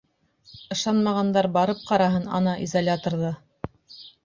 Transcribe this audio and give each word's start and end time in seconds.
—Ышанмағандар 0.75 1.49
барып 1.59 1.85
ҡараһын, 1.91 2.27
ана, 2.41 2.57
изоляторҙа. 2.69 3.33